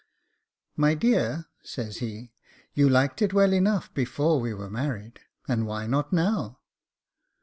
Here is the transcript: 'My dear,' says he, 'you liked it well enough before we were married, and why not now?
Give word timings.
'My 0.75 0.95
dear,' 0.95 1.45
says 1.61 1.97
he, 1.97 2.31
'you 2.73 2.89
liked 2.89 3.21
it 3.21 3.35
well 3.35 3.53
enough 3.53 3.93
before 3.93 4.41
we 4.41 4.51
were 4.51 4.67
married, 4.67 5.19
and 5.47 5.67
why 5.67 5.85
not 5.85 6.11
now? 6.11 6.57